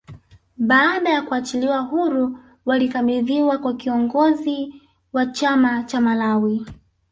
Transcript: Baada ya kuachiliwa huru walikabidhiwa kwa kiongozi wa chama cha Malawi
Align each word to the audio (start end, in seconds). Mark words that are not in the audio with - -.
Baada 0.57 1.09
ya 1.09 1.21
kuachiliwa 1.21 1.79
huru 1.79 2.39
walikabidhiwa 2.65 3.57
kwa 3.57 3.73
kiongozi 3.75 4.81
wa 5.13 5.25
chama 5.25 5.83
cha 5.83 6.01
Malawi 6.01 6.65